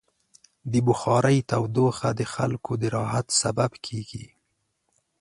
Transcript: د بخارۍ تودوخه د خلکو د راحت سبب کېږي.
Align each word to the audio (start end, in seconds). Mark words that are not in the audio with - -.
د 0.71 0.73
بخارۍ 0.87 1.37
تودوخه 1.49 2.09
د 2.19 2.21
خلکو 2.33 2.71
د 2.81 2.83
راحت 2.97 3.27
سبب 3.41 3.71
کېږي. 3.85 4.25